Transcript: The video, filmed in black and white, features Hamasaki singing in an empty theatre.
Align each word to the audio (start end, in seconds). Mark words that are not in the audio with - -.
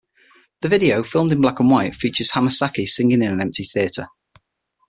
The 0.61 0.67
video, 0.67 1.03
filmed 1.03 1.31
in 1.31 1.41
black 1.41 1.59
and 1.59 1.69
white, 1.69 1.93
features 1.93 2.31
Hamasaki 2.31 2.87
singing 2.87 3.21
in 3.21 3.31
an 3.33 3.39
empty 3.39 3.63
theatre. 3.65 4.07